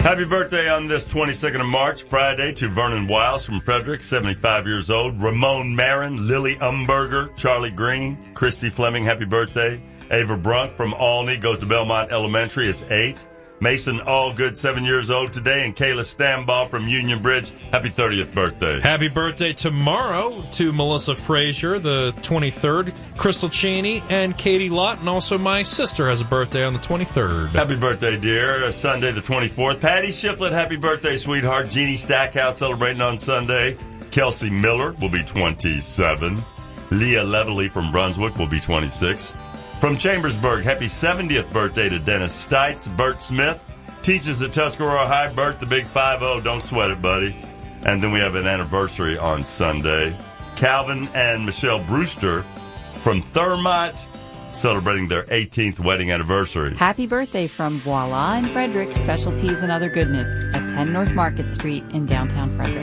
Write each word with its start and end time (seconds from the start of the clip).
Happy 0.00 0.24
birthday 0.24 0.70
on 0.70 0.86
this 0.86 1.06
22nd 1.06 1.60
of 1.60 1.66
March, 1.66 2.04
Friday, 2.04 2.52
to 2.52 2.68
Vernon 2.68 3.08
Wiles 3.08 3.44
from 3.44 3.60
Frederick, 3.60 4.02
75 4.02 4.66
years 4.66 4.90
old. 4.90 5.20
Ramon 5.20 5.74
Marin, 5.74 6.26
Lily 6.26 6.54
Umberger, 6.56 7.34
Charlie 7.36 7.72
Green, 7.72 8.16
Christy 8.32 8.70
Fleming, 8.70 9.04
happy 9.04 9.26
birthday. 9.26 9.82
Ava 10.10 10.36
Brunk 10.38 10.72
from 10.72 10.94
Olney 10.94 11.36
goes 11.36 11.58
to 11.58 11.66
Belmont 11.66 12.10
Elementary, 12.10 12.68
is 12.68 12.84
eight. 12.90 13.26
Mason 13.60 13.98
Allgood, 14.00 14.56
seven 14.56 14.84
years 14.84 15.10
old 15.10 15.32
today, 15.32 15.64
and 15.64 15.74
Kayla 15.74 16.02
Stambaugh 16.02 16.68
from 16.68 16.86
Union 16.86 17.20
Bridge, 17.20 17.52
happy 17.72 17.88
30th 17.88 18.32
birthday. 18.32 18.80
Happy 18.80 19.08
birthday 19.08 19.52
tomorrow 19.52 20.42
to 20.52 20.72
Melissa 20.72 21.14
Frazier, 21.14 21.78
the 21.78 22.12
23rd, 22.18 22.94
Crystal 23.16 23.48
Cheney, 23.48 24.02
and 24.08 24.36
Katie 24.38 24.70
Lott, 24.70 25.00
and 25.00 25.08
also 25.08 25.36
my 25.36 25.62
sister 25.62 26.08
has 26.08 26.20
a 26.20 26.24
birthday 26.24 26.64
on 26.64 26.72
the 26.72 26.78
23rd. 26.78 27.50
Happy 27.50 27.76
birthday, 27.76 28.16
dear. 28.16 28.64
Uh, 28.64 28.70
Sunday 28.70 29.10
the 29.10 29.20
24th. 29.20 29.80
Patty 29.80 30.08
Shiflett, 30.08 30.52
happy 30.52 30.76
birthday, 30.76 31.16
sweetheart. 31.16 31.68
Jeannie 31.68 31.96
Stackhouse 31.96 32.58
celebrating 32.58 33.00
on 33.00 33.18
Sunday. 33.18 33.76
Kelsey 34.10 34.50
Miller 34.50 34.92
will 35.00 35.08
be 35.08 35.22
27. 35.24 36.42
Leah 36.90 37.24
Levely 37.24 37.68
from 37.68 37.90
Brunswick 37.90 38.36
will 38.36 38.46
be 38.46 38.60
26. 38.60 39.34
From 39.80 39.96
Chambersburg, 39.96 40.64
happy 40.64 40.86
70th 40.86 41.52
birthday 41.52 41.88
to 41.88 42.00
Dennis 42.00 42.34
Stites. 42.34 42.94
Bert 42.96 43.22
Smith 43.22 43.62
teaches 44.02 44.42
at 44.42 44.52
Tuscarora 44.52 45.06
High. 45.06 45.32
Bert, 45.32 45.60
the 45.60 45.66
big 45.66 45.86
5 45.86 46.18
0. 46.18 46.40
Don't 46.40 46.64
sweat 46.64 46.90
it, 46.90 47.00
buddy. 47.00 47.36
And 47.84 48.02
then 48.02 48.10
we 48.10 48.18
have 48.18 48.34
an 48.34 48.48
anniversary 48.48 49.16
on 49.16 49.44
Sunday. 49.44 50.18
Calvin 50.56 51.08
and 51.14 51.46
Michelle 51.46 51.78
Brewster 51.84 52.44
from 53.04 53.22
Thurmont 53.22 54.04
celebrating 54.50 55.06
their 55.06 55.22
18th 55.24 55.78
wedding 55.78 56.10
anniversary. 56.10 56.74
Happy 56.74 57.06
birthday 57.06 57.46
from 57.46 57.78
Voila 57.78 58.34
and 58.34 58.50
Frederick 58.50 58.96
Specialties 58.96 59.62
and 59.62 59.70
Other 59.70 59.88
Goodness 59.88 60.28
at 60.56 60.70
10 60.70 60.92
North 60.92 61.14
Market 61.14 61.52
Street 61.52 61.84
in 61.92 62.04
downtown 62.04 62.48
Frederick. 62.56 62.76